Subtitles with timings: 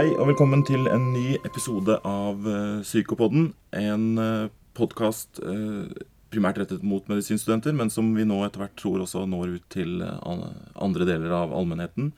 [0.00, 3.50] Hei og velkommen til en ny episode av uh, Psykopodden.
[3.76, 5.90] En uh, podkast uh,
[6.32, 10.00] primært rettet mot medisinstudenter, men som vi nå etter hvert tror også når ut til
[10.00, 12.14] andre deler av allmennheten.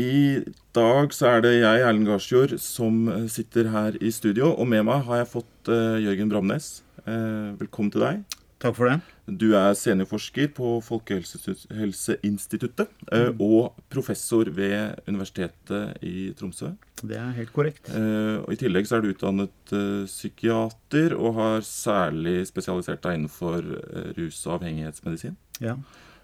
[0.00, 0.16] I
[0.72, 4.54] dag så er det jeg, Erlend Garsjord, som sitter her i studio.
[4.54, 5.74] Og med meg har jeg fått
[6.06, 6.78] Jørgen Bramnes.
[7.04, 8.39] velkommen til deg.
[8.60, 8.98] Takk for det.
[9.40, 13.38] Du er seniorforsker på Folkehelseinstituttet mm.
[13.40, 16.74] og professor ved Universitetet i Tromsø.
[17.00, 17.88] Det er helt korrekt.
[17.88, 23.16] Eh, og I tillegg så er du utdannet eh, psykiater og har særlig spesialisert deg
[23.16, 23.64] innenfor
[24.18, 25.36] rus- og avhengighetsmedisin.
[25.64, 25.78] Ja.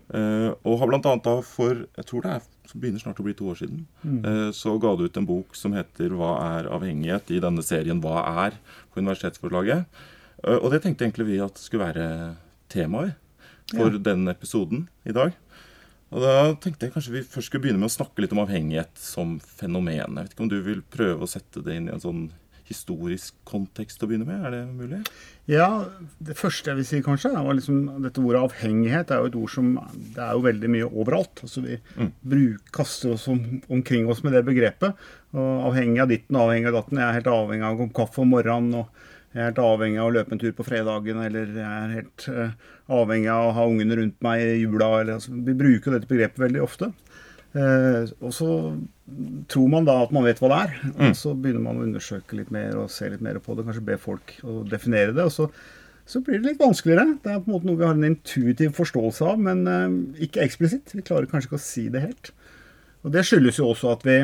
[0.07, 2.45] Og har blant annet da for jeg tror det er,
[2.77, 4.53] begynner snart å bli to år siden, mm.
[4.55, 8.23] så ga du ut en bok som heter 'Hva er avhengighet?' i denne serien 'Hva
[8.47, 8.61] er?'
[8.93, 9.91] på universitetsforlaget.
[10.45, 12.09] Eh, og det tenkte egentlig vi at skulle være
[12.73, 13.17] temaet
[13.73, 14.03] for ja.
[14.13, 15.35] denne episoden i dag.
[16.15, 18.95] Og da tenkte jeg kanskje vi først skulle begynne med å snakke litt om avhengighet
[19.01, 20.15] som fenomen.
[20.15, 22.27] Jeg vet ikke om du vil prøve å sette det inn i en sånn
[22.67, 24.43] historisk kontekst å begynne med?
[24.47, 25.01] Er det mulig?
[25.51, 25.69] Ja,
[26.23, 29.53] det første jeg vil si kanskje, var liksom dette ordet avhengighet er jo et ord
[29.55, 31.45] som Det er jo veldig mye overalt.
[31.47, 32.13] Altså Vi mm.
[32.33, 34.99] bruk, kaster oss om, omkring oss med det begrepet.
[35.37, 37.03] Og avhengig av ditten avhengig av datten.
[37.03, 38.83] Jeg er helt avhengig av å komme kaffe om morgenen.
[38.83, 41.91] og jeg er helt avhengig av å løpe en tur på fredagen, eller jeg er
[41.93, 44.87] helt uh, avhengig av å ha ungene rundt meg i jula.
[45.03, 46.89] Eller, altså, vi bruker dette begrepet veldig ofte.
[47.53, 48.49] Uh, og så
[49.53, 50.73] tror man da at man vet hva det er.
[50.87, 51.03] Mm.
[51.11, 53.67] Og så begynner man å undersøke litt mer og se litt mer på det.
[53.67, 55.27] Kanskje be folk å definere det.
[55.29, 55.51] og så,
[56.09, 57.19] så blir det litt vanskeligere.
[57.21, 60.47] Det er på en måte noe vi har en intuitiv forståelse av, men uh, ikke
[60.47, 60.97] eksplisitt.
[60.97, 62.33] Vi klarer kanskje ikke å si det helt.
[63.05, 64.17] Og det skyldes jo også at vi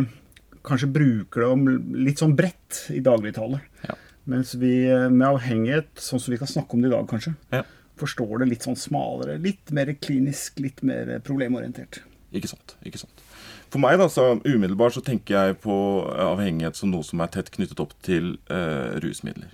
[0.64, 1.76] kanskje bruker det
[2.08, 3.60] litt sånn bredt i dagligtale.
[3.84, 3.98] Ja.
[4.30, 7.34] Mens vi eh, med avhengighet, sånn som vi kan snakke om det i dag, kanskje,
[7.54, 7.64] ja.
[7.98, 9.38] forstår det litt sånn smalere.
[9.42, 12.02] Litt mer klinisk, litt mer problemorientert.
[12.32, 12.76] Ikke sant.
[12.86, 13.24] ikke sant.
[13.72, 15.74] For meg da, så umiddelbart så tenker jeg på
[16.04, 19.50] eh, avhengighet som noe som er tett knyttet opp til uh, rusmidler.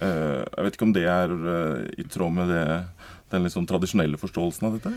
[0.00, 2.64] Uh, jeg vet ikke om det er uh, i tråd med det,
[3.32, 4.92] den liksom tradisjonelle forståelsen av dette?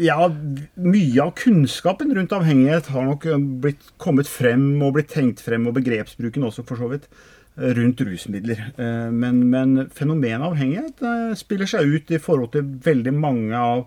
[0.00, 3.28] Ja, mye av kunnskapen rundt avhengighet har nok
[3.62, 7.06] blitt kommet frem og blitt tenkt frem, og begrepsbruken også, for så vidt
[7.54, 8.72] rundt rusmidler.
[8.76, 13.84] Eh, men, men fenomenet avhengighet eh, spiller seg ut i forhold til veldig mange av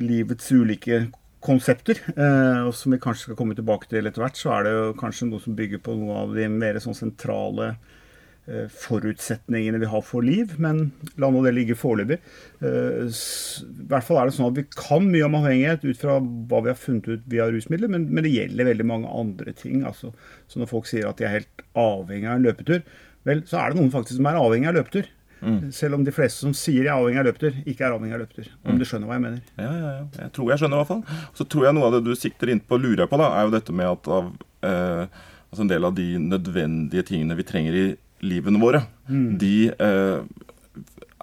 [0.00, 1.06] livets ulike
[1.44, 2.00] konsepter.
[2.12, 5.30] Eh, og som vi kanskje skal komme tilbake til etter hvert, så er det kanskje
[5.30, 7.74] noe som bygger på noe av de mer sånn sentrale
[8.68, 10.90] forutsetningene vi har for liv, men
[11.20, 12.18] la nå det ligge foreløpig.
[12.60, 16.18] Eh, I hvert fall er det sånn at Vi kan mye om avhengighet ut fra
[16.20, 19.82] hva vi har funnet ut via rusmidler, men, men det gjelder veldig mange andre ting.
[19.88, 20.12] Altså,
[20.46, 22.84] så Når folk sier at de er helt avhengig av en løpetur,
[23.24, 25.08] vel, så er det noen faktisk som er avhengig av løpetur.
[25.44, 25.72] Mm.
[25.76, 28.24] Selv om de fleste som sier de er avhengig av løpetur, ikke er avhengig av
[28.26, 28.52] løpetur.
[28.60, 28.78] Om mm.
[28.80, 29.42] du skjønner hva jeg mener.
[29.56, 30.06] Ja, ja, ja.
[30.20, 31.28] Jeg tror jeg skjønner i hvert fall.
[31.40, 33.48] Så tror jeg noe av det du sikter inn på, lurer jeg på, da, er
[33.48, 34.32] jo dette med at av,
[34.68, 37.86] eh, altså en del av de nødvendige tingene vi trenger i
[38.24, 39.26] livene våre, mm.
[39.40, 40.22] de eh,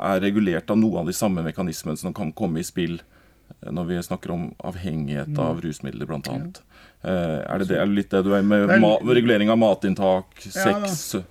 [0.02, 3.90] er regulert av noen av de samme mekanismene som kan komme i spill eh, når
[3.90, 5.42] vi snakker om avhengighet mm.
[5.46, 6.22] av rusmidler, bl.a.
[6.28, 6.42] Ja.
[7.02, 10.38] Eh, er, det det, er det litt det du er med ma regulering av matinntak,
[10.46, 11.26] sex ja,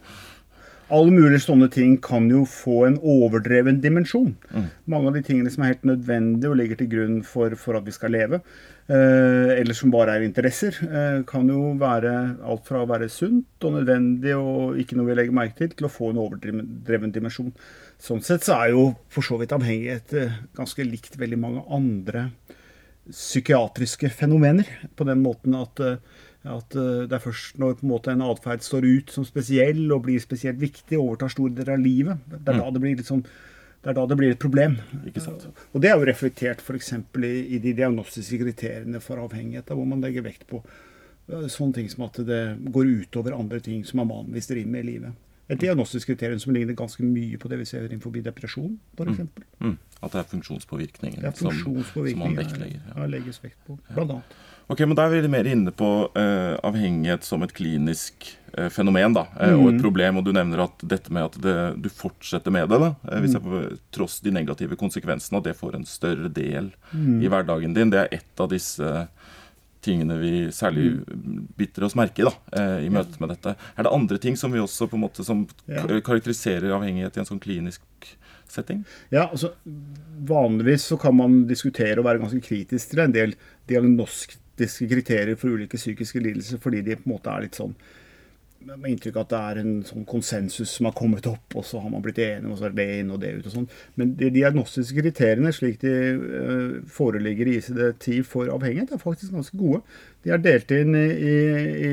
[0.90, 4.32] alle mulige sånne ting kan jo få en overdreven dimensjon.
[4.50, 4.66] Mm.
[4.90, 7.86] Mange av de tingene som er helt nødvendige og ligger til grunn for, for at
[7.86, 8.40] vi skal leve,
[8.90, 13.76] eller som bare er interesser, eh, kan jo være alt fra å være sunt og
[13.76, 17.52] nødvendig og ikke noe vi legger merke til, til å få en overdreven dimensjon.
[18.00, 22.30] Sånn sett så er jo for så vidt avhengighet eh, ganske likt veldig mange andre
[23.10, 26.02] psykiatriske fenomener, på den måten at eh,
[26.48, 29.82] at eh, det er først når på en måte en atferd står ut som spesiell
[29.92, 32.62] og blir spesielt viktig, overtar store deler av livet, det er, mm.
[32.62, 33.24] da, det blir liksom,
[33.80, 34.76] det er da det blir et problem.
[35.72, 36.92] Og det er jo reflektert f.eks.
[36.92, 41.88] I, i de diagnostiske kriteriene for avhengighet, hvor man legger vekt på eh, sånne ting
[41.88, 42.42] som at det
[42.74, 45.26] går utover andre ting som man vanligvis driver med i livet.
[45.50, 49.24] Et diagnostisk kriterium som ligner ganske mye på det vi ser innenfor depresjon, f.eks.
[49.24, 49.72] Mm.
[49.72, 49.78] Mm.
[50.00, 52.84] At det er funksjonspåvirkninger, funksjonspåvirkningen som, som, man vektlegger.
[52.84, 53.00] Ja.
[53.00, 54.36] ja, legges vekt på, blant annet.
[54.70, 59.16] Ok, men Da er vi mer inne på uh, avhengighet som et klinisk uh, fenomen
[59.16, 59.56] da, uh, mm.
[59.58, 60.20] og et problem.
[60.20, 62.92] og Du nevner at dette med at det, du fortsetter med det, da,
[63.24, 63.80] hvis jeg, mm.
[63.96, 67.18] tross de negative konsekvensene, at det får en større del mm.
[67.18, 67.90] i hverdagen din.
[67.90, 68.94] Det er ett av disse
[69.82, 71.44] tingene vi særlig mm.
[71.58, 72.34] biter oss merke i da,
[72.84, 73.56] i møte med dette.
[73.74, 75.82] Er det andre ting som vi også på en måte som ja.
[75.82, 77.82] karakteriserer avhengighet i en sånn klinisk
[78.50, 78.84] setting?
[79.08, 79.54] Ja, altså
[80.30, 83.34] Vanligvis så kan man diskutere og være ganske kritisk til en del
[84.60, 87.74] diagnostiske kriterier for ulike psykiske lidelser, fordi de på en måte er litt sånn
[88.60, 91.78] med inntrykk av at det er en sånn konsensus som har kommet opp, og så
[91.80, 93.68] har man blitt enige, og så er det inn og det ut og sånn.
[93.96, 99.56] Men de diagnostiske kriteriene, slik de uh, foreligger i ICD-10 for avhengighet, er faktisk ganske
[99.56, 99.80] gode.
[100.20, 101.38] De er delt inn i, i,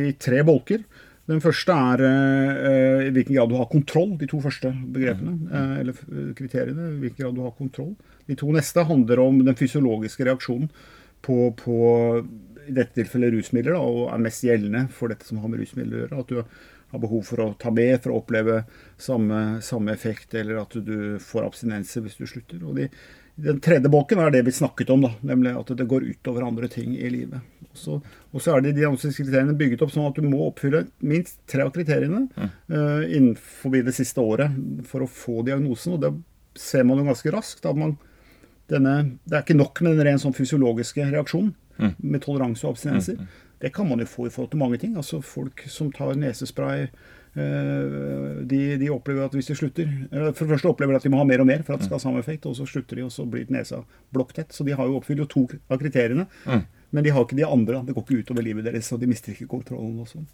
[0.10, 0.84] i tre bolker.
[1.32, 5.80] Den første er uh, i hvilken grad du har kontroll, de to første begrepene, uh,
[5.86, 6.04] eller
[6.36, 6.92] kriteriene.
[6.98, 7.96] i hvilken grad du har kontroll.
[8.28, 10.68] De to neste handler om den fysiologiske reaksjonen
[11.24, 11.78] på, på
[12.68, 15.98] i dette tilfellet rusmidler, da, og er mest gjeldende for dette som har med rusmidler
[15.98, 16.24] å gjøre.
[16.24, 18.62] At du har behov for å ta med for å oppleve
[19.02, 22.62] samme, samme effekt, eller at du får abstinenser hvis du slutter.
[22.64, 22.88] Og de,
[23.48, 26.70] den tredje bolken er det vi snakket om, da, nemlig at det går utover andre
[26.72, 27.44] ting i livet.
[27.78, 31.62] Og så er de diagnostiske kriteriene bygget opp sånn at du må oppfylle minst tre
[31.68, 32.56] av kriteriene mm.
[32.74, 34.56] uh, innenfor det siste året
[34.90, 35.98] for å få diagnosen.
[35.98, 36.14] Og det
[36.58, 37.68] ser man jo ganske raskt.
[37.68, 37.98] at man
[38.68, 41.94] denne, Det er ikke nok med den rent sånn fysiologiske reaksjonen mm.
[42.00, 43.20] med toleranse og abstinenser.
[43.20, 43.46] Mm, mm.
[43.60, 44.98] Det kan man jo få i forhold til mange ting.
[44.98, 46.88] Altså Folk som tar nesespray,
[47.34, 51.12] eh, de, de, opplever at hvis de slutter For det første opplever de at de
[51.14, 53.00] må ha mer og mer for at det skal ha samme effekt, og så slutter
[53.00, 53.82] de, og så blir nesa
[54.14, 54.54] blokktett.
[54.54, 56.28] Så de har jo oppfylt jo to av kriteriene.
[56.46, 56.66] Mm.
[56.90, 57.82] Men de har ikke de andre.
[57.84, 59.98] Det går ikke utover livet deres, og de mister ikke kontrollen.
[60.00, 60.28] og sånn.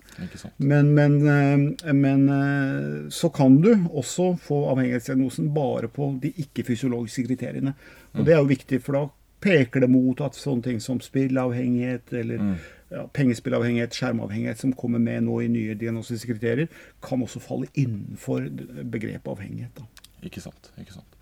[0.60, 7.25] Men, men, eh, men, eh, så kan du også få avhengighetsdiagnosen bare på de ikke-fysiologiske
[7.31, 7.74] kriteriene.
[8.13, 8.25] Og mm.
[8.28, 9.07] det er jo viktig, for da
[9.44, 12.54] peker det mot at sånne ting som spillavhengighet eller mm.
[12.95, 16.72] ja, pengespillavhengighet, skjermavhengighet, som kommer med nå i nye diagnostiske kriterier,
[17.04, 18.48] kan også falle innenfor
[18.84, 19.75] begrepet avhengighet.
[19.80, 20.10] Da.
[20.24, 20.72] Ikke sant.
[20.80, 21.19] ikke sant.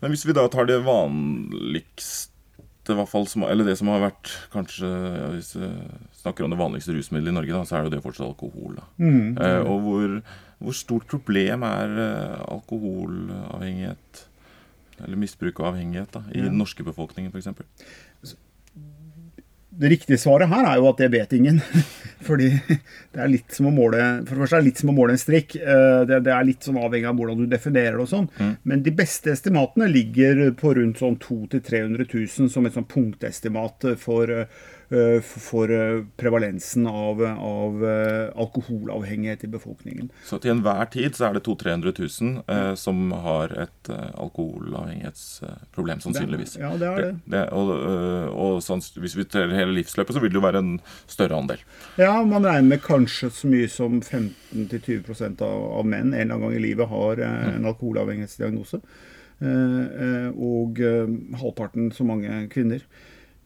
[0.00, 2.34] Men hvis vi da tar det vanligste,
[3.10, 4.88] fall, som, eller det som har vært kanskje
[5.34, 5.66] Hvis vi
[6.22, 8.78] snakker om det vanligste rusmiddelet i Norge, da, så er det jo det fortsatt alkohol.
[8.96, 9.36] Mm.
[9.36, 10.14] Eh, og hvor,
[10.58, 14.24] hvor, stort problem er eh, alkoholavhengighet?
[15.04, 16.48] Eller misbruk og avhengighet da, i ja.
[16.48, 18.36] den norske befolkningen f.eks.?
[19.78, 21.60] Det riktige svaret her er jo at det vet ingen.
[22.28, 24.94] Fordi det er litt som å måle For det første er det litt som å
[24.96, 25.54] måle en strikk.
[25.54, 28.26] Eh, det, det er litt sånn avhengig av hvordan du definerer det og sånn.
[28.40, 28.54] Mm.
[28.72, 33.92] Men de beste estimatene ligger på rundt sånn 200 000-300 000 som et sånn punktestimat
[34.02, 34.66] for Eh,
[35.22, 40.08] for eh, prevalensen av, av, eh, alkoholavhengighet i befolkningen.
[40.24, 44.06] Så til enhver tid så er det 200 000-300 000 eh, som har et eh,
[44.24, 46.56] alkoholavhengighetsproblem, sannsynligvis.
[46.56, 47.10] Det, ja, det er det.
[47.26, 47.74] det, det og,
[48.32, 50.72] og sånn, hvis vi teller hele livsløpet, så vil det jo være en
[51.04, 51.60] større andel.
[52.00, 56.48] Ja, man regner med kanskje så mye som 15-20 av, av menn en eller annen
[56.48, 57.70] gang i livet har en mm.
[57.74, 58.80] alkoholavhengighetsdiagnose.
[59.38, 60.80] og
[61.38, 62.82] halvparten så mange kvinner.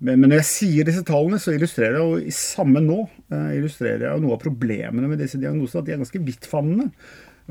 [0.02, 3.52] Men, men, når jeg sier disse tallene, så illustrerer jeg jo i samme nå eh,
[3.58, 5.82] illustrerer jeg jo noe av problemene med disse diagnosene.
[5.82, 6.88] At de er ganske vidtfavnende.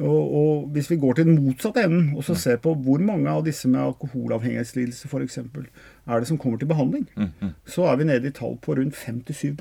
[0.02, 3.28] Og, og, hvis vi går til den motsatte enden og så ser på hvor mange
[3.30, 5.38] av disse med alkoholavhengighetslidelse f.eks.
[5.42, 7.52] er det som kommer til behandling, mm, mm.
[7.68, 9.52] så er vi nede i tall på rundt 5-7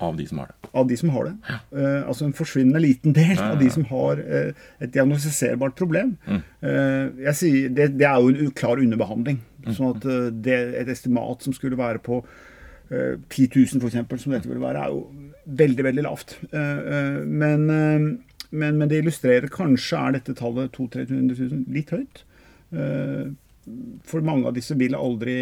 [0.00, 0.70] av de som har det.
[0.72, 1.32] Av de som har det.
[1.48, 1.58] Ja.
[1.76, 5.76] Uh, altså en forsvinnende liten del ja, ja, av de som har uh, et diagnostiserbart
[5.78, 6.14] problem.
[6.26, 6.40] Mm.
[6.64, 9.42] Uh, jeg sier, det, det, er jo en klar underbehandling.
[9.64, 9.74] Mm.
[9.76, 10.06] Sånn at
[10.44, 12.22] det, et estimat som skulle være på
[12.90, 15.04] 10 000 f.eks., som dette ville være, er jo
[15.60, 16.32] veldig, veldig lavt.
[16.50, 18.16] Men, men,
[18.50, 22.24] men, det illustrerer kanskje er dette tallet 200 000-300 000 litt høyt
[24.08, 25.36] for mange av disse vil aldri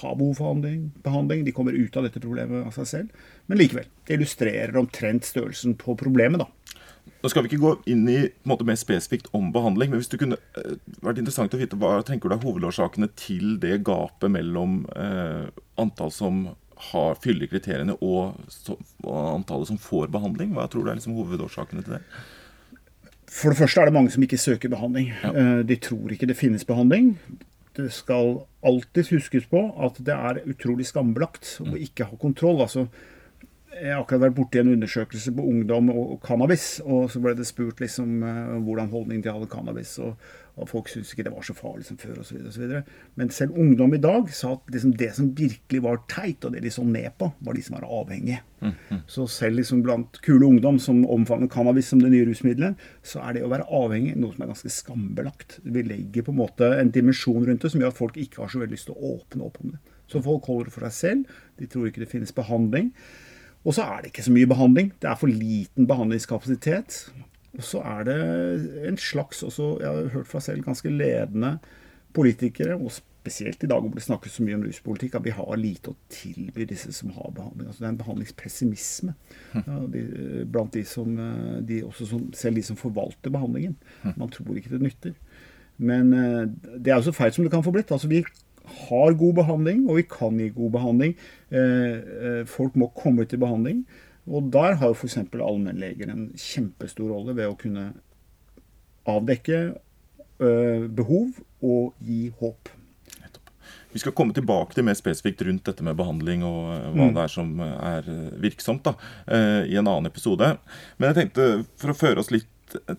[0.00, 0.60] ha behov for
[1.04, 1.44] behandling.
[1.46, 3.26] De kommer ut av dette problemet av seg selv.
[3.46, 6.48] Men likevel, det illustrerer omtrent størrelsen på problemet, da.
[7.18, 10.20] Nå skal vi ikke gå inn i måte, mer spesifikt om behandling, men hvis det
[10.20, 14.82] kunne eh, vært interessant å vite hva tenker du er hovedårsakene til det gapet mellom
[14.94, 15.48] eh,
[15.80, 16.44] antall som
[16.92, 20.52] har, fyller kriteriene, og, så, og, antallet som får behandling?
[20.54, 22.02] Hva tror du er liksom hovedårsakene til det?
[23.28, 25.10] For det første er det mange som ikke søker behandling.
[25.24, 25.32] Ja.
[25.34, 27.16] Eh, de tror ikke det finnes behandling.
[27.78, 31.78] Det skal alltid huskes på at det er utrolig skambelagt å mm.
[31.86, 32.64] ikke ha kontroll.
[32.64, 32.88] altså
[33.78, 36.80] jeg har akkurat vært borti en undersøkelse på ungdom og, cannabis.
[36.82, 39.92] Og så ble det spurt liksom uh, hvordan holdning de hadde cannabis.
[40.02, 40.16] Og,
[40.58, 42.62] og folk syntes ikke det var så farlig som før osv.
[43.18, 46.64] Men selv ungdom i dag sa at liksom det som virkelig var teit, og det
[46.64, 48.40] de så ned på, var de som var avhengige.
[48.60, 49.02] Mm, mm.
[49.06, 53.36] Så selv liksom blant kule ungdom som omfavner cannabis som det nye rusmiddelet, så er
[53.36, 55.60] det å være avhengig noe som er ganske skambelagt.
[55.62, 58.52] Vi legger på en måte en dimensjon rundt det som gjør at folk ikke har
[58.52, 59.80] så veldig lyst til å åpne opp om det.
[60.08, 61.40] Så folk holder det for seg selv.
[61.60, 62.92] De tror ikke det finnes behandling.
[63.66, 64.92] Og så er det ikke så mye behandling.
[65.02, 67.02] Det er for liten behandlingskapasitet.
[67.58, 68.16] Og så er det
[68.88, 71.58] en slags også, Jeg har hørt fra selv ganske ledende
[72.14, 75.58] politikere, og spesielt i dag hvor det snakkes så mye om ruspolitikk, at vi har
[75.60, 77.68] lite å tilby disse som har behandling.
[77.68, 79.14] Altså Det er en behandlingspessimisme
[79.54, 80.02] ja, de,
[80.48, 81.18] blant de som,
[81.68, 83.76] de som, Selv de som forvalter behandlingen.
[84.16, 85.16] Man tror ikke det nytter.
[85.78, 86.44] Men eh,
[86.78, 87.92] det er jo så feil som det kan få blitt.
[87.94, 88.22] Altså Vi
[88.88, 91.14] har god behandling, og vi kan gi god behandling.
[91.50, 93.84] Eh, eh, folk må komme til behandling.
[94.28, 95.18] Og der har jo f.eks.
[95.18, 97.90] allmennleger en kjempestor rolle ved å kunne
[99.08, 102.74] avdekke øh, behov og gi håp.
[103.88, 107.14] Vi skal komme tilbake til mer spesifikt rundt dette med behandling og eh, hva mm.
[107.16, 108.10] det er som er
[108.42, 108.94] virksomt, da,
[109.64, 110.52] i en annen episode.
[110.98, 111.48] Men jeg tenkte,
[111.80, 112.50] for å føre oss litt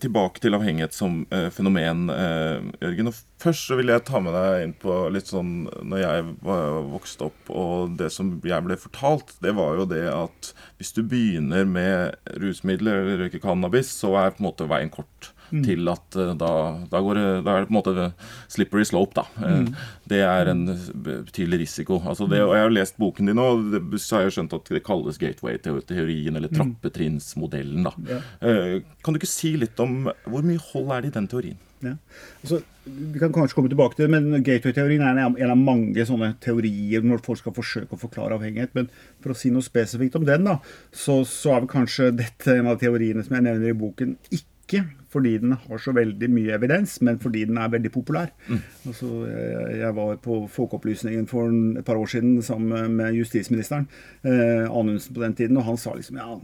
[0.02, 3.12] tilbake til avhengighet som eh, fenomen, eh, Jørgen.
[3.12, 6.80] Og først så vil jeg ta med deg inn på litt sånn Når jeg var
[6.90, 11.04] vokst opp, og det som jeg ble fortalt, det var jo det at hvis du
[11.04, 15.34] begynner med rusmidler eller røyker cannabis, så er på en måte veien kort.
[15.50, 15.64] Mm.
[15.66, 16.52] til at uh, da,
[16.92, 18.10] da, det, da, er det på en måte
[18.52, 19.26] slippery slope, da.
[19.42, 19.70] Eh, mm.
[20.10, 22.02] Det er en betydelig risiko.
[22.06, 24.70] Altså det, og Jeg har lest boken din, og det, så har jeg skjønt at
[24.76, 26.60] det kalles gateway-teorien, eller mm.
[26.60, 27.88] trappetrinnsmodellen.
[27.88, 27.96] da.
[28.10, 28.22] Ja.
[28.44, 31.60] Uh, kan du ikke si litt om hvor mye hold er det i den teorien?
[31.80, 31.96] Ja.
[32.42, 36.34] Altså, vi kan kanskje komme tilbake til det, men Gateway-teorien er en av mange sånne
[36.44, 38.74] teorier når folk skal forsøke å forklare avhengighet.
[38.76, 38.90] Men
[39.24, 40.58] for å si noe spesifikt om den, da,
[40.92, 44.84] så, så er vel kanskje dette en av teoriene som jeg nevner i boken, ikke
[45.10, 48.30] fordi den har så veldig mye evidens, men fordi den er veldig populær.
[48.48, 48.62] Mm.
[48.92, 51.50] Altså, jeg, jeg, var på Folkeopplysningen for
[51.80, 53.90] et par år siden sammen med justisministeren,
[54.24, 56.40] eh, Anundsen på den tiden, og han sa liksom ja,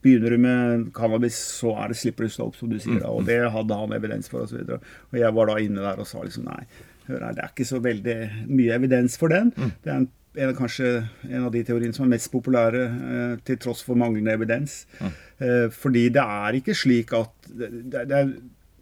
[0.00, 3.00] Begynner du med cannabis, så er det slipper du slope, som du sier.
[3.02, 3.26] da, Og mm.
[3.26, 4.60] det hadde han evidens for, osv.
[4.62, 6.62] Og, så og jeg var da inne der og sa liksom nei,
[7.08, 9.50] hør her, det er ikke så veldig mye evidens for den.
[9.56, 9.72] Mm.
[9.82, 13.58] Det er en en, kanskje en av de teoriene som er mest populære, eh, til
[13.58, 14.84] tross for manglende evidens.
[15.00, 15.12] Mm.
[15.40, 18.34] Eh, fordi det er ikke slik at det, er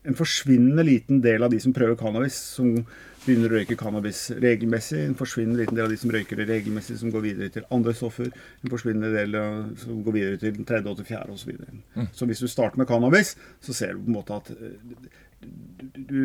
[0.08, 2.74] en forsvinnende liten del av de som prøver cannabis, som
[3.24, 5.00] begynner å røyke cannabis regelmessig.
[5.04, 7.92] En forsvinnende liten del av de som røyker det regelmessig, som går videre til andre
[7.96, 8.30] stoffer.
[8.62, 9.36] En forsvinnende del
[9.80, 11.42] som går videre til den tredje og til fjerde osv.
[11.42, 11.80] Så, videre.
[11.96, 12.12] mm.
[12.12, 14.78] så hvis du starter med cannabis, så ser du på en måte at eh,
[15.42, 16.20] du, du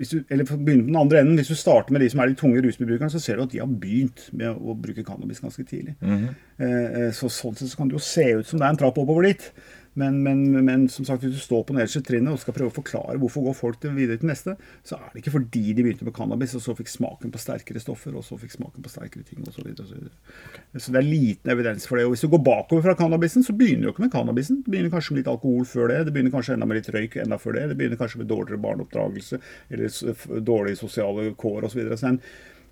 [0.00, 2.30] hvis du, eller begynne på den andre enden, hvis du starter med de som er
[2.30, 5.64] de tunge rusmisbrukerne, så ser du at de har begynt med å bruke cannabis ganske
[5.68, 5.92] tidlig.
[6.00, 7.10] Mm -hmm.
[7.12, 9.22] så Sånn sett så kan det jo se ut som det er en trapp oppover
[9.22, 9.52] dit.
[9.98, 12.76] Men, men, men, som sagt, hvis du står på nederste trinnet og skal prøve å
[12.76, 14.54] forklare hvorfor går folk videre til neste,
[14.86, 17.82] så er det ikke fordi de begynte med cannabis og så fikk smaken på sterkere
[17.82, 19.56] stoffer og så fikk smaken på sterkere ting osv.
[19.56, 20.62] Så, videre, og så, okay.
[20.78, 22.06] så det er liten evidens for det.
[22.06, 24.62] Og hvis du går bakover fra cannabisen, så begynner du ikke med cannabisen.
[24.62, 26.04] Det begynner kanskje med litt alkohol før det.
[26.06, 27.66] Det begynner kanskje enda med litt røyk enda før det.
[27.72, 29.42] Det begynner kanskje med dårligere barneoppdragelse
[29.74, 31.82] eller dårlige sosiale kår osv.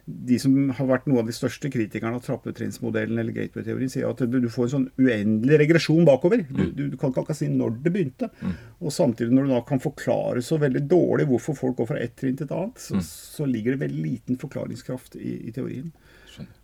[0.09, 4.23] De som har vært noen av de største kritikerne av trappetrinnsmodellen eller gateway-teorien, sier at
[4.25, 6.45] du får en sånn uendelig regresjon bakover.
[6.49, 6.73] Du, mm.
[6.77, 8.31] du, du kan ikke si når det begynte.
[8.41, 8.55] Mm.
[8.81, 12.17] Og samtidig, når du da kan forklare så veldig dårlig hvorfor folk går fra ett
[12.21, 13.05] trinn til et annet, så, mm.
[13.37, 15.93] så ligger det veldig liten forklaringskraft i, i teorien.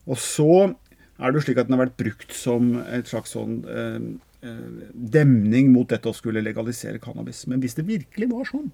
[0.05, 3.61] Og så er det jo slik at den har vært brukt som et slags sånn
[3.71, 4.01] Eh,
[4.45, 7.45] demning mot dette å skulle legalisere cannabis.
[7.51, 8.69] Men hvis det virkelig var sånn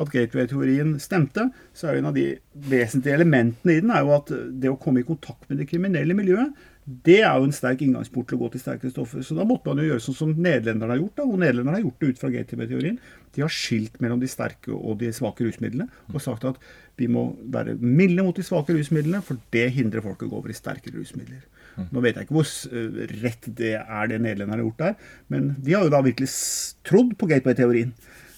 [0.00, 2.26] at gateway-teorien stemte, så er jo en av de
[2.68, 6.16] vesentlige elementene i den er jo at det å komme i kontakt med det kriminelle
[6.18, 6.52] miljøet,
[6.84, 9.22] det er jo en sterk inngangsport til å gå til sterkere stoffer.
[9.24, 11.14] Så da måtte man jo gjøre sånn som nederlenderne har gjort.
[11.16, 12.98] da, Og nederlenderne har gjort det ut fra gateway-teorien.
[13.32, 16.60] De har skilt mellom de sterke og de svake rusmidlene og sagt at
[17.00, 20.52] vi må være milde mot de svake rusmidlene, for det hindrer folk å gå over
[20.52, 21.40] i sterkere rusmidler.
[21.90, 22.50] Nå vet jeg ikke hvor
[23.24, 26.30] rett det er det nederlenderne har gjort der, men de har jo da virkelig
[26.86, 27.94] trodd på gateway-teorien.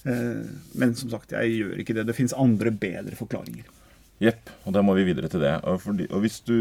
[0.06, 0.42] Eh,
[0.78, 2.06] men som sagt, jeg gjør ikke det.
[2.08, 3.66] Det fins andre, bedre forklaringer.
[4.22, 5.56] Jepp, og da må vi videre til det.
[5.68, 6.56] Og, fordi, og hvis du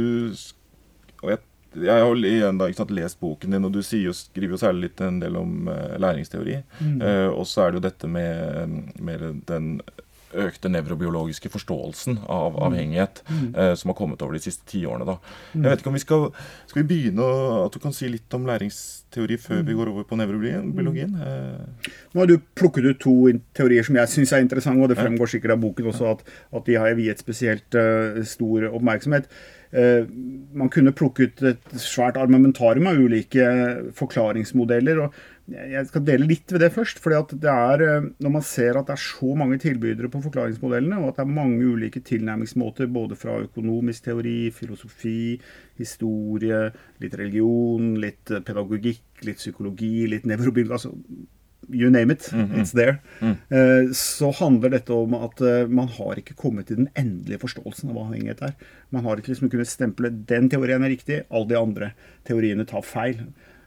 [1.24, 1.42] og jeg,
[1.86, 4.90] jeg har igjen da, ikke sant, lest boken din, og du jo, skriver jo særlig
[4.90, 6.60] litt en del om uh, læringsteori.
[6.80, 6.98] Mm.
[7.02, 9.76] Uh, og så er det jo dette med, med den
[10.46, 12.62] økte nevrobiologiske forståelsen av mm.
[12.68, 13.48] avhengighet mm.
[13.54, 15.18] eh, som har kommet over de siste ti årene.
[15.54, 15.64] Mm.
[15.64, 16.26] Jeg vet ikke om vi skal,
[16.70, 17.28] skal vi begynne
[17.64, 19.80] at du kan si litt om læringsteori før vi mm.
[19.80, 21.18] går over på nevrobiologien?
[21.20, 21.92] Eh.
[22.14, 23.16] Nå har du plukket ut to
[23.58, 26.26] teorier som jeg syns er interessante, og det fremgår sikkert av boken også at,
[26.56, 29.30] at de har viet spesielt uh, stor oppmerksomhet.
[29.76, 30.08] Uh,
[30.56, 33.48] man kunne plukket et svært armamentarium av ulike
[33.98, 35.08] forklaringsmodeller.
[35.08, 37.00] og jeg skal dele litt ved det først.
[37.00, 40.24] fordi at det er, eh, Når man ser at det er så mange tilbydere på
[40.24, 45.40] forklaringsmodellene, og at det er mange ulike tilnærmingsmåter både fra økonomisk teori, filosofi,
[45.78, 50.94] historie, litt religion, litt eh, pedagogikk, litt psykologi, litt nevrobiologi altså,
[51.68, 52.32] You name it.
[52.32, 52.62] Mm -hmm.
[52.62, 53.00] It's there.
[53.22, 53.38] Mm.
[53.50, 57.96] Eh, så handler dette om at man har ikke kommet til den endelige forståelsen av
[57.96, 58.54] hva avhengighet er.
[58.92, 61.92] Man har ikke liksom kunnet stemple den teorien er riktig, alle de andre
[62.24, 63.18] teoriene tar feil.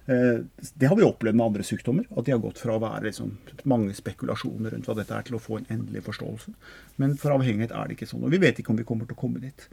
[0.08, 0.40] Eh,
[0.74, 2.06] det har vi opplevd med andre sykdommer.
[2.16, 3.34] At de har gått fra å være liksom,
[3.68, 6.54] mange spekulasjoner rundt hva dette er, til å få en endelig forståelse.
[7.02, 8.24] Men for avhengighet er det ikke sånn.
[8.24, 9.66] Og vi vet ikke om vi kommer til å komme dit.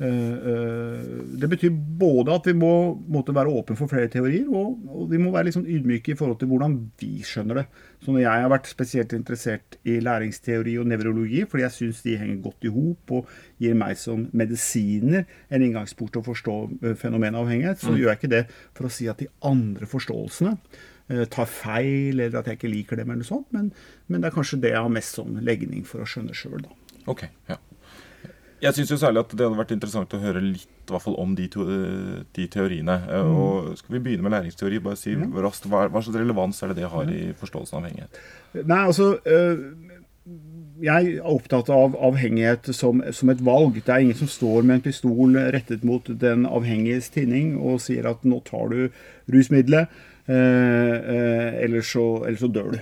[0.00, 2.72] Eh, eh, det betyr både at vi må
[3.12, 6.40] måtte være åpne for flere teorier, og vi må være litt sånn ydmyke i forhold
[6.40, 7.66] til hvordan vi skjønner det.
[8.02, 12.16] Så når jeg har vært spesielt interessert i læringsteori og nevrologi, fordi jeg syns de
[12.18, 13.28] henger godt i hop og
[13.62, 16.56] gir meg som medisiner en inngangsport til å forstå
[16.98, 18.00] fenomenet avhengighet, så mm.
[18.00, 18.42] gjør jeg ikke det
[18.74, 20.56] for å si at de andre forståelsene.
[21.12, 23.50] uh, tar feil, eller at jeg ikke liker dem, eller noe sånt.
[23.54, 23.70] Men,
[24.08, 26.74] men det er kanskje det jeg har mest sånn legning for å skjønne sjøl, da.
[27.10, 27.58] Ok, ja.
[28.62, 31.48] Jeg syns særlig at det hadde vært interessant å høre litt hvert fall om de,
[31.50, 31.64] to,
[32.36, 32.98] de teoriene.
[33.08, 33.38] Eh, mm.
[33.42, 34.82] Og Skal vi begynne med læringsteori?
[34.84, 35.32] Bare si mm.
[35.42, 38.22] raskt, hva, hva, slags relevans er det det har i forståelsen av avhengighet?
[38.62, 39.16] Nei, altså...
[39.26, 39.98] Øh,
[40.82, 43.78] jeg er opptatt av avhengighet som, som, et valg.
[43.82, 48.08] Det er ingen som står med en pistol rettet mot den avhengiges tinning og sier
[48.10, 48.80] at 'nå tar du
[49.30, 49.90] rusmiddelet',
[50.26, 52.78] eh, eh, eller, så, eller, så, dør du.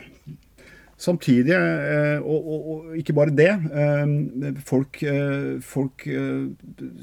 [1.00, 6.04] Samtidig, eh, og, og, og, ikke bare det eh, Folk, eh, folk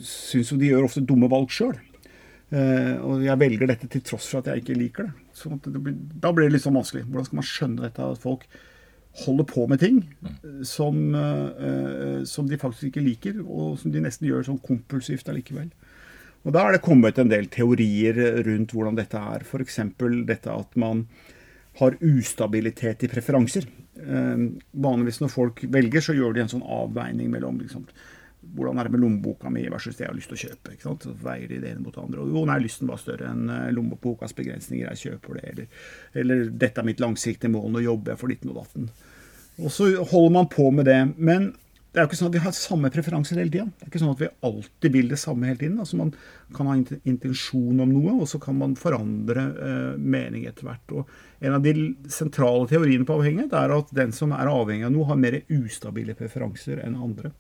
[0.05, 1.75] syns jo de gjør ofte dumme valg sjøl.
[2.47, 5.25] og jeg velger dette til tross for at jeg ikke liker det.
[5.35, 7.03] Så det blir, da blir det litt sånn vanskelig.
[7.09, 8.05] Hvordan skal man skjønne dette?
[8.05, 8.45] at folk
[9.25, 9.97] holder på med ting
[10.63, 15.67] som, uh, som, de faktisk ikke liker, og som de nesten gjør sånn kompulsivt allikevel.
[16.45, 19.43] Og Da er det kommet en del teorier rundt hvordan dette er.
[19.43, 19.81] F.eks.
[20.29, 21.03] dette at man
[21.81, 23.67] har ustabilitet i preferanser.
[23.97, 27.87] Uh, vanligvis når folk velger, så gjør de en sånn avveining mellom liksom,
[28.55, 30.73] hvordan er det med lommeboka mi versus det jeg har lyst til å kjøpe.
[30.73, 31.05] ikke sant?
[31.07, 32.23] Så veier de det ene mot det andre.
[32.23, 34.87] Og jo, nei, lysten var større enn eh, lommebokas begrensninger.
[34.93, 35.45] Jeg kjøper det.
[35.51, 35.85] Eller,
[36.21, 38.89] eller dette er mitt langsiktige mål, nå jobber jeg for ditten og datten.
[39.57, 40.99] Og så holder man på med det.
[41.17, 41.51] Men
[41.97, 43.63] det er jo ikke sånn at vi har samme preferanser hele tida.
[43.73, 45.79] Det er ikke sånn at vi alltid vil det samme hele tiden.
[45.81, 46.11] Altså Man
[46.53, 46.75] kan ha
[47.09, 50.93] intensjon om noe, og så kan man forandre eh, mening etter hvert.
[50.93, 51.09] Og
[51.41, 51.73] En av de
[52.13, 56.13] sentrale teoriene på avhengighet er at den som er avhengig av noe, har mer ustabile
[56.17, 57.31] preferanser enn andre.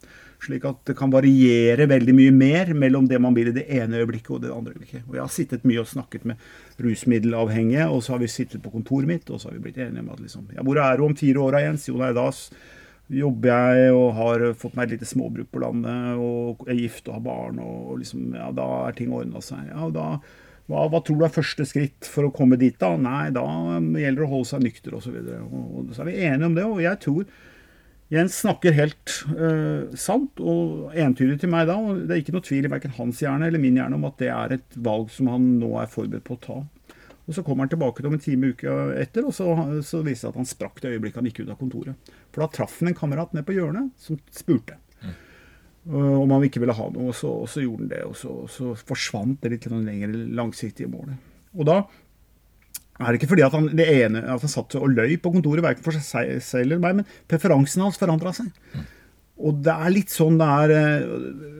[0.41, 4.01] Slik at det kan variere veldig mye mer mellom det man vil i det ene
[4.01, 5.05] øyeblikket og det andre øyeblikket.
[5.05, 6.41] Og Jeg har sittet mye og snakket med
[6.81, 10.01] rusmiddelavhengige, og så har vi sittet på kontoret mitt og så har vi blitt enige
[10.01, 11.89] om at liksom, ja, hvor er du om fire år, Jens?
[11.89, 12.31] Jo, nei, da
[13.13, 17.19] jobber jeg og har fått meg et lite småbruk på landet og er gift og
[17.19, 19.69] har barn, og liksom, ja, da er ting ordna seg.
[19.69, 20.07] Ja, da,
[20.67, 22.95] hva, hva, tror du er første skritt for å komme dit, da?
[22.99, 23.45] Nei, da
[23.79, 25.15] gjelder det å holde seg nykter, osv.
[25.15, 27.29] Og, og, og så er vi enige om det, og jeg tror
[28.07, 32.45] Jens snakker helt uh, sant og entydig til meg da, og det er ikke noe
[32.45, 35.27] tvil i verken hans hjerne eller min hjerne om at det er et valg som
[35.33, 36.57] han nå er forberedt på å ta.
[37.27, 39.51] Og Så kommer han tilbake om en time uke etter, og så,
[39.83, 42.11] så viser det seg at han sprakk det øyeblikket han gikk ut av kontoret.
[42.31, 45.15] For da traff han en kamerat ned på hjørnet som spurte mm.
[45.91, 48.03] om han ikke ville ha noe, og så, og så gjorde han det.
[48.07, 51.19] Og så, så, forsvant det litt lenger langsiktige målet.
[51.57, 51.81] Og da
[52.97, 55.85] er det ikke fordi at han, ene, at han satt og løy på kontoret, verken
[55.85, 58.55] for seg selv eller meg, men preferansen hans forandra seg.
[58.71, 58.87] Mm.
[59.37, 61.51] Og det er litt sånn det er eh,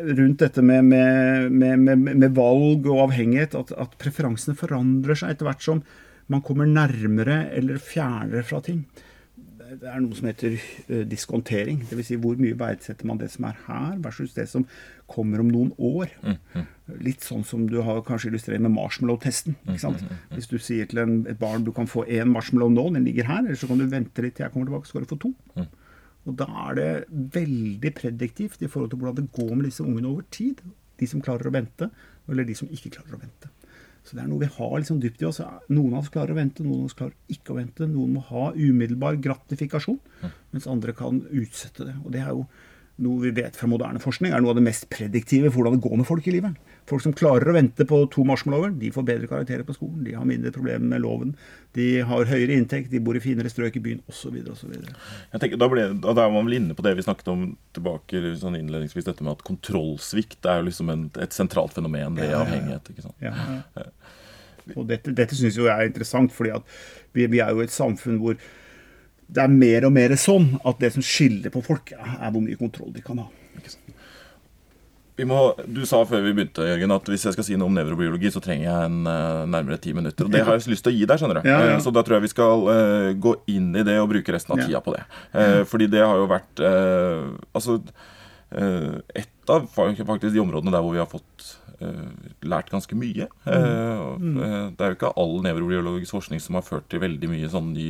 [0.00, 5.48] rundt dette med, med, med, med valg og avhengighet, at, at, preferansene forandrer seg etter
[5.48, 5.84] hvert som
[6.30, 8.84] man kommer nærmere eller fjernere fra ting.
[9.70, 11.84] Det er noe som heter uh, diskontering.
[11.86, 12.08] Dvs.
[12.08, 14.64] Si hvor mye verdsetter man det som er her, versus det som
[15.10, 16.10] kommer om noen år.
[16.24, 16.64] Mm, mm.
[17.06, 19.54] Litt sånn som du har kanskje illustrert med marshmallow-testen.
[19.68, 20.02] ikke mm, sant?
[20.34, 23.30] Hvis du sier til en, et barn du kan få én marshmallow nå, den ligger
[23.30, 25.20] her, eller så kan du vente litt til jeg kommer tilbake, så skal du få
[25.28, 25.32] to.
[26.20, 26.30] Mm.
[26.30, 26.90] Og da er det
[27.36, 30.60] veldig prediktivt i forhold til hvordan det går med disse ungene over tid.
[31.00, 31.88] De som klarer å vente,
[32.28, 33.48] eller de som ikke klarer å vente.
[34.04, 35.40] Så det er noe vi har liksom dypt i oss.
[35.68, 37.88] Noen av oss klarer å vente, noen av oss klarer ikke å vente.
[37.88, 40.00] Noen må ha umiddelbar gratifikasjon,
[40.54, 41.96] mens andre kan utsette det.
[42.04, 42.46] Og det er jo
[43.00, 45.86] noe vi vet fra moderne forskning er noe av det mest prediktive for hvordan det
[45.86, 46.56] går med folk i livet.
[46.90, 50.02] Folk som klarer å vente på to marshmallower, de får bedre karakterer på skolen.
[50.02, 51.34] De har mindre problemer med loven.
[51.76, 54.40] De har høyere inntekt, de bor i finere strøk i byen osv.
[54.42, 57.44] Da, ble, da er man vel inne på det vi snakket om
[57.76, 62.32] tilbake sånn innledningsvis, dette med at kontrollsvikt er jo liksom en, et sentralt fenomen ved
[62.32, 62.90] ja, avhengighet.
[62.90, 63.22] ikke sant?
[63.22, 63.86] Ja, ja.
[64.76, 66.52] Og dette, dette syns jeg er interessant, fordi
[67.16, 68.36] vi, vi er jo et samfunn hvor
[69.30, 72.58] det er mer og mer sånn at det som skiller på folk, er hvor mye
[72.58, 73.28] kontroll de kan ha.
[75.28, 78.30] Må, du sa før vi begynte Jørgen, at hvis jeg skal si noe om nevrobiologi,
[78.32, 80.28] så trenger jeg en uh, nærmere ti minutter.
[80.28, 81.20] Og det har jeg lyst til å gi deg.
[81.20, 81.48] skjønner du.
[81.48, 81.76] Ja, ja.
[81.76, 84.56] Uh, så da tror jeg vi skal uh, gå inn i det og bruke resten
[84.56, 85.04] av tida på det.
[85.70, 87.76] fordi det har jo vært Altså
[88.50, 91.59] et av faktisk de områdene der hvor vi har fått
[92.44, 93.26] lært ganske mye.
[93.44, 93.52] Mm.
[93.54, 94.36] Eh, mm.
[94.44, 97.70] Eh, det er jo ikke all nevrobiologisk forskning som har ført til veldig mye sånn
[97.74, 97.88] ny,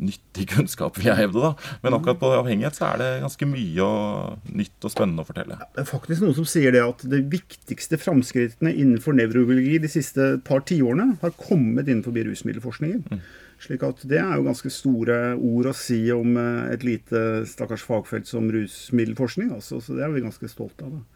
[0.00, 1.40] nyttig kunnskap, vil jeg hevde.
[1.44, 1.78] da.
[1.84, 5.60] Men akkurat på avhengighet så er det ganske mye og nytt og spennende å fortelle.
[5.74, 10.34] det er faktisk noen som sier det at de viktigste framskrittene innenfor nevrobiologi de siste
[10.44, 13.08] par tiårene har kommet innenfor rusmiddelforskningen.
[13.10, 13.24] Mm.
[13.64, 18.28] Slik at Det er jo ganske store ord å si om et lite stakkars fagfelt
[18.28, 19.54] som rusmiddelforskning.
[19.54, 20.98] Altså, så Det er vi ganske stolte av.
[20.98, 21.13] da.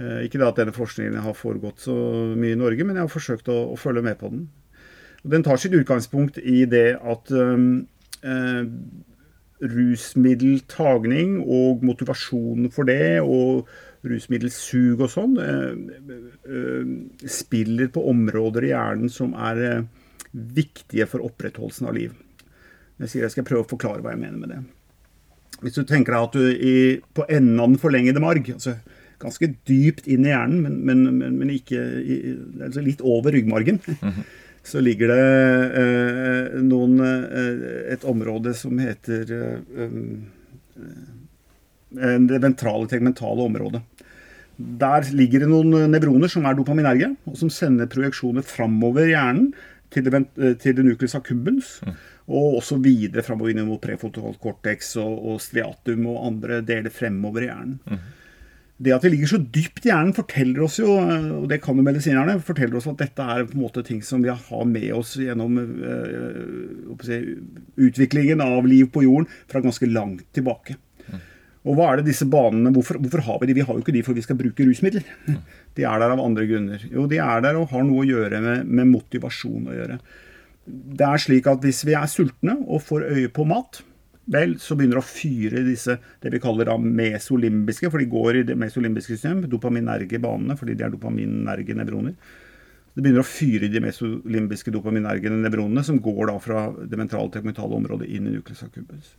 [0.00, 1.94] Eh, ikke det at denne forskningen har foregått så
[2.32, 4.48] mye i Norge, men jeg har forsøkt å, å følge med på den.
[5.20, 7.82] Og den tar sitt utgangspunkt i det at um,
[8.24, 8.62] eh,
[9.60, 13.68] rusmiddeltagning og motivasjonen for det, og
[14.08, 15.74] rusmiddelsug og sånn, eh,
[16.48, 19.82] eh, spiller på områder i hjernen som er eh,
[20.32, 22.14] viktige for opprettholdelsen av liv.
[23.00, 24.62] Jeg sier jeg skal prøve å forklare hva jeg mener med det.
[25.60, 26.74] Hvis du tenker deg at du i,
[27.12, 28.78] på enden av den forlengede marg, altså
[29.20, 32.20] ganske dypt inn i hjernen, men, men, men, men ikke i,
[32.66, 34.28] altså litt over ryggmargen, mm -hmm.
[34.62, 35.24] så ligger det
[35.82, 39.58] eh, noen, eh, et område som heter eh,
[42.00, 43.82] eh, det ventrale tegmentale området.
[44.56, 49.52] Der ligger det noen nevroner som er dopaminerge, og som sender projeksjoner framover i hjernen
[49.90, 51.80] til det, eh, til det nucleus accumbens.
[51.86, 51.98] Mm.
[52.30, 57.50] Og også videre framover mot prefrontal cortex og, og, striatum og andre deler fremover i
[57.50, 57.78] hjernen.
[57.86, 57.98] Mm.
[58.80, 61.84] Det at det ligger så dypt i hjernen, forteller oss jo, og det kan jo
[61.84, 65.16] medisinerne, forteller oss at dette er på en måte ting som vi har med oss
[65.20, 67.18] gjennom øh, si,
[67.76, 70.78] utviklingen av liv på jorden fra ganske langt tilbake.
[71.10, 71.20] Mm.
[71.68, 73.58] Og hva er det disse banene, hvorfor, hvorfor, har vi de?
[73.60, 75.04] Vi har jo ikke de for vi skal bruke rusmidler.
[75.28, 75.38] Mm.
[75.76, 76.88] De er der av andre grunner.
[76.88, 80.00] Jo, de er der og har noe å gjøre med, med motivasjon å gjøre
[80.70, 83.82] det er slik at hvis vi er sultne og får øye på mat,
[84.30, 88.40] vel, så begynner det å fyre disse det vi kaller da mesolimbiske, for de går
[88.40, 92.16] i det mesolimbiske system, dopaminerge banene, fordi de er dopaminerge nevroner.
[92.90, 97.30] Det begynner å fyre i de mesolimbiske dopaminerge nevronene, som går da fra det mentale
[97.32, 99.14] tegmentale området inn i nucleus accumbens.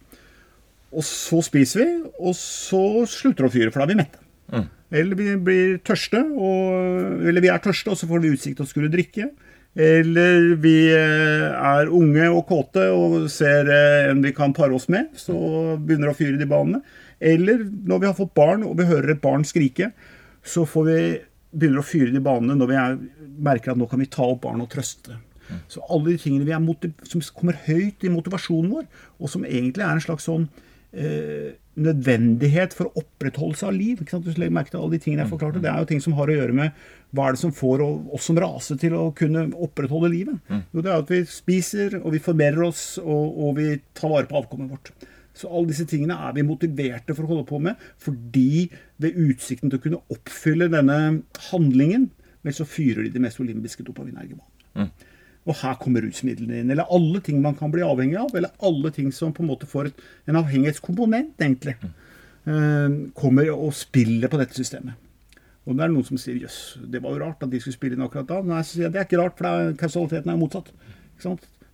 [0.91, 4.27] Og så spiser vi, og så slutter det å fyre, for da er vi mette.
[4.51, 4.67] Mm.
[5.01, 8.67] Eller vi blir tørste, og, eller vi er tørste, og så får vi utsikt til
[8.67, 9.29] å skulle drikke.
[9.71, 14.89] Eller vi eh, er unge og kåte og ser eh, en vi kan pare oss
[14.91, 15.35] med, så
[15.79, 16.81] begynner å fyre de banene.
[17.21, 19.91] Eller når vi har fått barn og vi hører et barn skrike,
[20.43, 21.01] så får vi
[21.51, 22.97] begynner å fyre de banene når vi er,
[23.43, 25.19] merker at nå kan vi ta opp barn og trøste.
[25.71, 28.85] Så alle de tingene som kommer høyt i motivasjonen vår,
[29.19, 30.47] og som egentlig er en slags sånn
[30.91, 34.01] eh, nødvendighet for opprettholdelse av liv.
[34.01, 34.25] Ikke sant?
[34.27, 35.61] Du legger merke til alle de tingene jeg forklarte.
[35.63, 36.83] Det er jo ting som har å gjøre med
[37.15, 40.37] hva er det som får oss som rase til å kunne opprettholde livet.
[40.51, 40.61] Mm.
[40.71, 44.29] Jo, det er at vi spiser, og vi formerer oss, og, og vi tar vare
[44.29, 44.93] på avkommet vårt.
[45.35, 48.67] Så alle disse tingene er vi motiverte for å holde på med, fordi
[49.01, 50.97] ved utsikten til å kunne oppfylle denne
[51.51, 52.09] handlingen,
[52.45, 54.67] vel så fyrer de det mest olympiske dopaminergebanene.
[54.75, 55.10] Mm.
[55.49, 56.71] Og her kommer rusmidlene inn.
[56.73, 58.35] Eller alle ting man kan bli avhengig av.
[58.37, 61.77] Eller alle ting som på en måte får et, en avhengighetskomponent, egentlig.
[61.81, 63.11] Mm.
[63.13, 64.97] kommer og spiller på dette systemet.
[65.69, 67.93] Og det er noen som sier jøss, det var jo rart at de skulle spille
[67.97, 68.39] inn akkurat da.
[68.41, 70.71] Nei, så sier jeg, det er ikke rart, for er, kausaliteten er motsatt.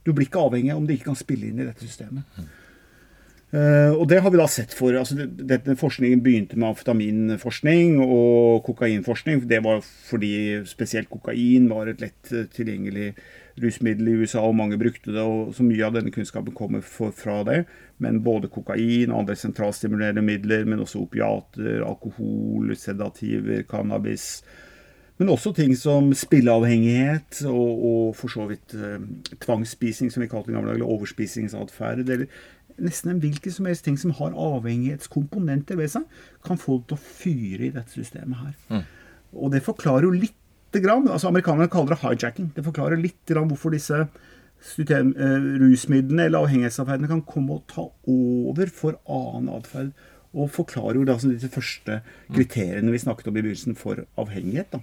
[0.04, 2.28] Du blir ikke avhengig om de ikke kan spille inn i dette systemet.
[2.36, 2.50] Mm.
[3.48, 8.66] Uh, og det har vi da sett for altså Denne forskningen begynte med amfetaminforskning og
[8.68, 9.46] kokainforskning.
[9.48, 13.14] Det var fordi spesielt kokain var et lett tilgjengelig
[13.64, 15.24] rusmiddel i USA, og mange brukte det.
[15.24, 17.64] og Så mye av denne kunnskapen kommer for, fra det.
[18.04, 24.44] Men både kokain og andre sentralstimulerende midler, men også opiater, alkohol, sedativer, cannabis.
[25.18, 29.02] Men også ting som spilleavhengighet og, og for så vidt eh,
[29.42, 32.04] tvangsspising, som vi kalte det i gamle dager, eller overspisingsatferd.
[32.06, 32.28] Eller
[32.84, 36.08] nesten en hvilken som helst ting som har avhengighetskomponenter ved seg,
[36.46, 38.56] kan få det til å fyre i dette systemet her.
[38.70, 38.84] Mm.
[39.38, 40.36] Og det forklarer jo litt
[40.78, 42.52] grann, altså Amerikanerne kaller det hijacking.
[42.56, 44.06] Det forklarer litt grann hvorfor disse
[44.64, 49.92] system, eh, rusmidlene eller avhengighetsatferdene kan komme og ta over for annen atferd.
[50.38, 52.02] Og forklarer jo da altså de første
[52.34, 54.72] kriteriene vi snakket om i begynnelsen for avhengighet.
[54.72, 54.80] da.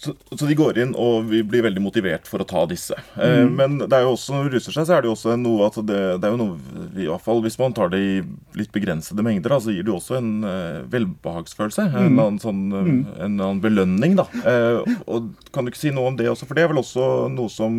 [0.00, 2.96] Så, så, de går inn, og vi blir veldig motivert for å ta disse.
[3.20, 3.50] Eh, mm.
[3.52, 5.66] men det er jo også, når det ruser seg, så er det jo også noe
[5.66, 8.14] at det, det er jo noe i hvert fall Hvis man tar det i
[8.56, 11.84] litt begrensede mengder, da, så gir det jo også en uh, velbehagsfølelse.
[11.90, 11.98] Mm.
[12.00, 13.02] En, annen sånn, uh, mm.
[13.26, 14.24] en annen belønning, da.
[14.40, 16.48] Uh, og Kan du ikke si noe om det også?
[16.48, 17.76] For det er vel også noe som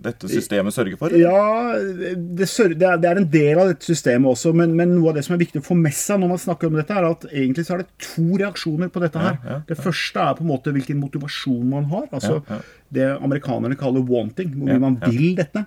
[0.00, 1.12] dette systemet sørger for?
[1.12, 4.54] Ja, det, sørger, det, er, det er, en del av dette systemet også.
[4.56, 6.72] Men, men, noe av det som er viktig å få med seg når man snakker
[6.72, 9.36] om dette, er at egentlig så er det to reaksjoner på dette her.
[9.36, 12.08] Ja, ja, det første er på en måte hvilken motivasjon motivasjon man har.
[12.12, 15.66] Altså det amerikanerne kaller 'wanting', hvor man vil dette.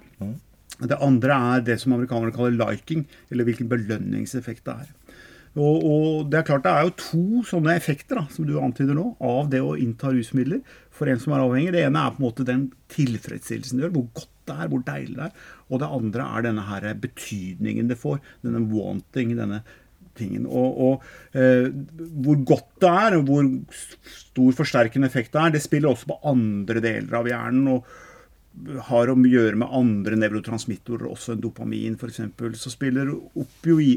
[0.81, 4.91] Det andre er det som amerikanerne kaller 'liking', eller hvilken belønningseffekt det er.
[5.53, 8.95] Og, og, det er klart det er jo to sånne effekter da, som du antyder
[8.97, 11.75] nå, av det å innta rusmidler for en som er avhengig.
[11.75, 14.81] Det ene er på en måte den tilfredsstillelsen det gjør, hvor godt det er, hvor
[14.87, 15.45] deilig det er.
[15.69, 18.17] Og det andre er denne her betydningen det får.
[18.41, 19.61] Denne wanting, denne
[20.19, 20.47] tingen.
[20.47, 21.69] Og, og eh,
[22.25, 23.51] hvor godt det er, og hvor
[24.13, 27.69] stor forsterkende effekt det er, det spiller også på andre deler av hjernen.
[27.77, 28.09] og
[28.87, 32.21] har å gjøre med andre nevrotransmittorer, også enn dopamin f.eks.
[32.61, 33.09] Så spiller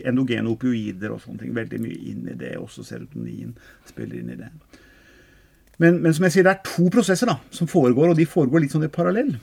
[0.09, 2.55] endogene opioider og sånne ting veldig mye inn i det.
[2.57, 3.53] Også serotonin
[3.89, 4.49] spiller inn i det.
[5.77, 8.65] Men, men, som jeg sier, det er to prosesser da, som foregår, og de foregår
[8.65, 9.35] litt sånn i parallell.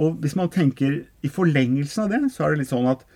[0.00, 3.06] Og hvis man tenker i forlengelsen av det, så er det litt sånn at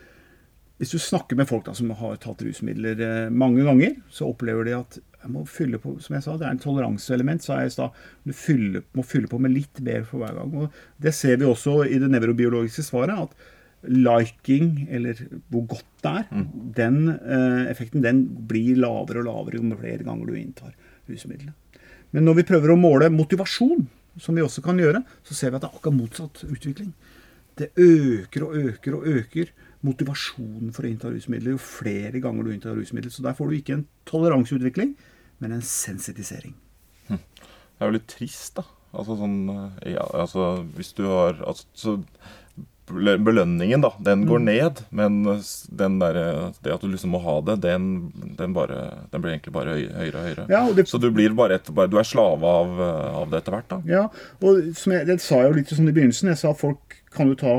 [0.83, 4.67] hvis du snakker med folk da, som har tatt rusmidler eh, mange ganger, så opplever
[4.67, 7.43] de at jeg må fylle på, som jeg sa, Det er en toleranseelement.
[7.43, 8.01] sa jeg i stad.
[8.27, 10.55] Du fyller, må fylle på med litt mer for hver gang.
[10.55, 13.17] og Det ser vi også i det nevrobiologiske svaret.
[13.17, 13.53] at
[13.85, 15.19] liking, eller
[15.53, 16.47] hvor godt det er, mm.
[16.77, 20.73] den eh, effekten den blir lavere og lavere jo flere ganger du inntar
[21.09, 21.53] rusmidlene.
[22.13, 23.87] Men når vi prøver å måle motivasjon,
[24.21, 26.93] som vi også kan gjøre, så ser vi at det er akkurat motsatt utvikling.
[27.59, 29.51] Det øker og øker og øker
[29.85, 33.13] motivasjonen for å innta rusmidler jo flere ganger du inntar rusmidler.
[33.13, 34.95] Så der får du ikke en toleranseutvikling,
[35.43, 36.55] men en sensitisering.
[37.11, 37.21] Hm.
[37.21, 38.67] Det er jo litt trist, da.
[38.95, 41.99] Altså sånn eh, ja, altså hvis du har altså,
[42.85, 44.49] Belønningen, da, den går mm.
[44.51, 45.15] ned, men
[45.73, 46.19] den der,
[46.61, 47.87] det at du liksom må ha det, den,
[48.37, 50.45] den, bare, den blir egentlig bare høyere og høyere.
[50.53, 53.57] Ja, og det, så du blir bare, et, du er slave av, av, det etter
[53.57, 53.79] hvert, da.
[53.89, 54.03] Ja,
[54.45, 56.29] og jeg, det sa jeg jo litt sånn i begynnelsen.
[56.35, 57.55] Jeg sa at folk kan jo ta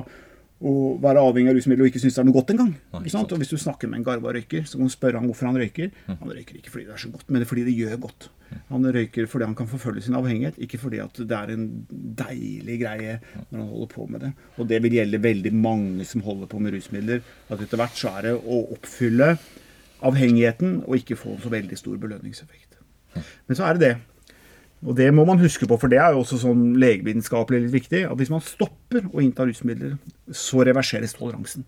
[0.66, 2.72] å være avhengig av rusmidler og ikke synes det er noe godt engang.
[2.96, 5.60] Og Hvis du snakker med en garva røyker, så kan du spørre ham hvorfor han
[5.62, 5.92] røyker.
[6.08, 6.16] Mm.
[6.22, 8.30] Han røyker ikke fordi det er så godt, men det fordi det gjør godt.
[8.50, 8.64] Mm.
[8.70, 11.68] Han røyker fordi han kan forfølge sin avhengighet, ikke fordi at det er en
[12.24, 13.20] deilig greie
[13.52, 14.32] når han holder på med det.
[14.58, 17.22] Og det vil gjelde veldig mange som holder på med rusmidler.
[17.50, 19.36] At etter hvert så er det å oppfylle
[20.06, 22.80] avhengigheten og ikke få en så veldig stor belønningseffekt.
[23.16, 23.96] Men så er det det
[24.86, 28.04] og det må man huske på, for det er jo også sånn legevitenskapelig litt viktig,
[28.06, 29.96] at hvis man stopper å innta rusmidler,
[30.30, 31.66] så reverseres toleransen.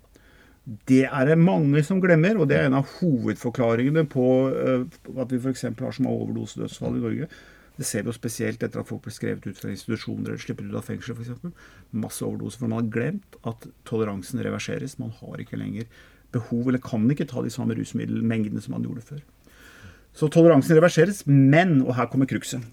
[0.86, 4.84] Det er det mange som glemmer, og det er en av hovedforklaringene på uh,
[5.24, 5.64] at vi f.eks.
[5.80, 7.30] har så mange overdosedødsfall i Norge.
[7.78, 10.68] Det ser vi jo spesielt etter at folk blir skrevet ut fra institusjoner eller slipper
[10.68, 11.64] ut av fengsel f.eks.
[11.96, 12.60] Masse overdoser.
[12.60, 14.98] For man har glemt at toleransen reverseres.
[15.00, 15.88] Man har ikke lenger
[16.36, 19.24] behov, eller kan ikke ta de samme rusmiddelmengdene som man gjorde før.
[20.18, 22.66] Så toleransen reverseres, men, og her kommer krukset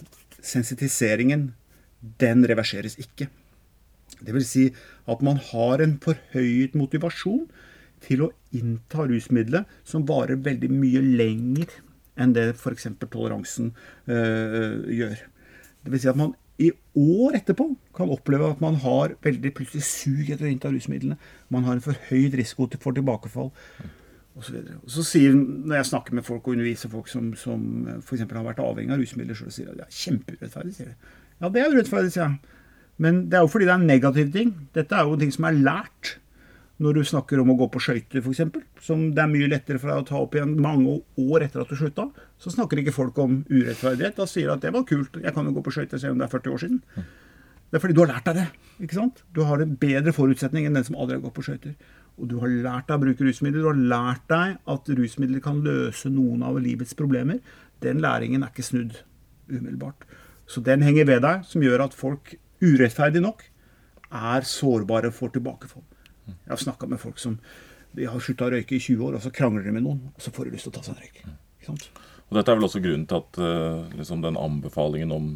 [0.44, 1.52] sensitiseringen,
[2.20, 3.30] den reverseres ikke.
[4.24, 4.68] Vil si
[5.10, 7.46] at man har en forhøyet motivasjon
[8.04, 11.72] til å innta rusmiddelet som varer veldig mye lenger
[12.20, 12.86] enn det f.eks.
[13.02, 13.72] toleransen
[14.06, 15.24] øh, gjør.
[15.88, 20.28] Vil si at man i år etterpå kan oppleve at man har veldig plutselig sug
[20.28, 21.16] etter å innta rusmidlene.
[21.50, 23.50] Man har en forhøyd risiko for tilbakefall
[24.34, 27.86] og så, og så sier, Når jeg snakker med folk og underviser folk som, som
[28.00, 28.24] f.eks.
[28.26, 30.74] har vært avhengig av rusmidler, så sier de at det er kjempeurettferdig.
[30.74, 31.14] sier de.
[31.38, 32.60] Ja, det er urettferdig, sier jeg.
[33.04, 34.52] Men det er jo fordi det er en negativ ting.
[34.74, 36.16] Dette er jo ting som er lært.
[36.82, 38.40] Når du snakker om å gå på skøyter, f.eks.,
[38.82, 41.70] som det er mye lettere for deg å ta opp igjen mange år etter at
[41.70, 42.08] du slutta,
[42.42, 44.16] så snakker ikke folk om urettferdighet.
[44.18, 46.22] Da sier de at det var kult, jeg kan jo gå på skøyter selv om
[46.22, 46.80] det er 40 år siden.
[47.70, 48.48] Det er fordi du har lært deg det.
[48.82, 49.22] ikke sant?
[49.34, 51.78] Du har en bedre forutsetning enn den som aldri har gått på skøyter
[52.14, 55.62] og du har lært deg å bruke rusmidler, du har lært deg at rusmidler kan
[55.64, 57.40] løse noen av livets problemer,
[57.82, 59.00] den læringen er ikke snudd
[59.50, 60.06] umiddelbart.
[60.46, 63.42] Så den henger ved deg, som gjør at folk urettferdig nok
[64.14, 65.82] er sårbare for tilbakefall.
[66.28, 67.38] Jeg har snakka med folk som
[67.94, 70.22] de har slutta å røyke i 20 år, og så krangler de med noen, og
[70.22, 71.88] så får de lyst til å ta seg en røyk.
[72.24, 75.34] Og Dette er vel også grunnen til at uh, liksom den anbefalingen om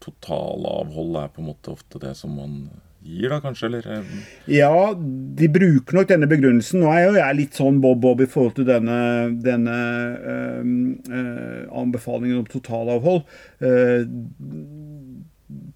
[0.00, 2.62] totalavhold er på en måte ofte det som man
[3.02, 3.68] gir, da kanskje?
[3.68, 3.86] Eller?
[3.86, 4.12] Eh,
[4.56, 4.72] ja,
[5.40, 6.82] de bruker nok denne begrunnelsen.
[6.82, 9.00] Nå er jo jeg litt sånn bob-bob i forhold til denne,
[9.44, 9.78] denne
[10.34, 10.70] øh,
[11.08, 13.24] øh, anbefalingen om totalavhold.
[13.60, 14.06] Uh,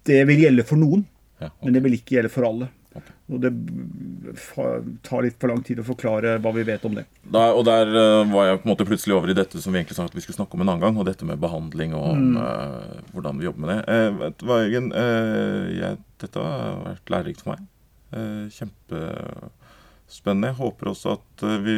[0.07, 1.03] det vil gjelde for noen,
[1.41, 1.65] ja, okay.
[1.65, 2.69] men det vil ikke gjelde for alle.
[3.25, 3.49] Og det
[5.01, 7.07] tar litt for lang tid å forklare hva vi vet om det.
[7.23, 9.81] Da, og der uh, var jeg på en måte plutselig over i dette som vi
[9.81, 10.99] egentlig sa at vi skulle snakke om en annen gang.
[11.01, 12.37] Og dette med behandling og mm.
[12.37, 13.81] uh, hvordan vi jobber med det.
[13.89, 14.91] Uh, vet du hva, Jørgen?
[16.21, 17.65] Dette har vært lærerikt for meg.
[18.53, 20.51] kjempespennende.
[20.51, 21.75] Jeg håper også at, vi,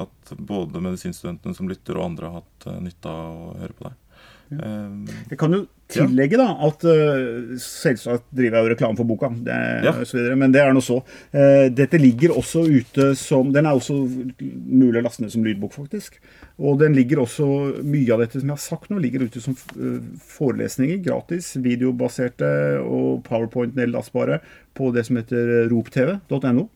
[0.00, 4.00] at både medisinstudentene som lytter, og andre har hatt nytte av å høre på deg.
[4.48, 9.56] Jeg kan jo tillegge da, at uh, selvsagt driver jeg jo reklame for boka, det,
[9.84, 9.92] ja.
[10.00, 10.98] videre, men det er nå så.
[11.34, 15.74] Uh, dette ligger også ute som Den er også mulig å laste ned som lydbok,
[15.76, 16.18] faktisk.
[16.58, 17.46] Og den ligger også,
[17.84, 20.00] mye av dette som jeg har sagt nå, ligger ute som uh,
[20.32, 22.50] forelesninger, gratis, videobaserte
[22.84, 24.40] og powerpoint-nedlastbare
[24.78, 26.68] på det som heter roptv.no.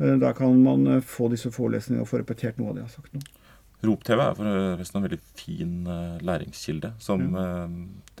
[0.00, 3.18] Der kan man få disse forelesningene og få repetert noe av det jeg har sagt
[3.18, 3.39] nå.
[3.80, 7.68] Rop-TV er forresten en veldig fin uh, læringskilde som, uh,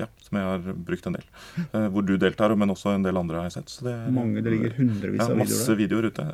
[0.00, 1.26] ja, som, jeg har brukt en del.
[1.74, 3.74] Uh, hvor du deltar, men også en del andre har jeg sett.
[3.84, 5.42] Det Mange, det ligger hundrevis av videoer der.
[5.42, 6.28] Masse videoer ute.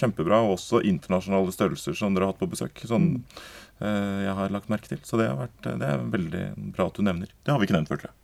[0.00, 0.42] kjempebra.
[0.46, 2.82] Og også internasjonale størrelser som dere har hatt på besøk.
[2.88, 3.12] Sånn
[3.84, 5.00] jeg har lagt merke til.
[5.06, 6.44] Så det, har vært, det er veldig
[6.76, 7.30] bra at du nevner.
[7.42, 8.18] Det har vi ikke nevnt før, tror jeg.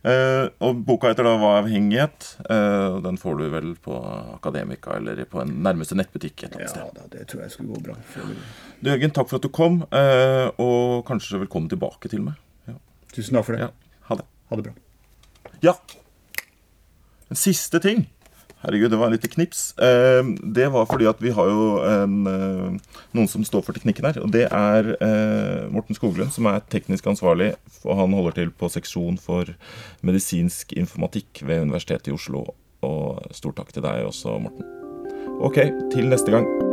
[0.00, 3.92] Uh, og Boka heter da 'Hva er avhengighet?' Uh, den får du vel på
[4.32, 6.86] Akademika eller på en nærmeste nettbutikk et eller annet sted.
[6.86, 7.96] Ja, da, det tror jeg skulle gå bra.
[8.80, 12.40] Du, Jørgen, takk for at du kom, uh, og kanskje velkommen tilbake til meg.
[12.70, 12.78] Ja.
[13.12, 13.68] Tusen takk for det.
[13.68, 14.24] Ja, ha det.
[14.48, 14.72] Ha det bra.
[15.60, 15.76] Ja.
[17.28, 18.06] En siste ting.
[18.60, 19.78] Herregud, det var en lite knips.
[19.78, 24.04] Eh, det var fordi at vi har jo en, eh, noen som står for teknikken
[24.04, 24.20] her.
[24.20, 27.54] Og det er eh, Morten Skoglund, som er teknisk ansvarlig.
[27.84, 29.48] Og han holder til på seksjon for
[30.04, 32.50] medisinsk informatikk ved Universitetet i Oslo.
[32.84, 34.68] Og stor takk til deg også, Morten.
[35.40, 36.69] Ok, til neste gang.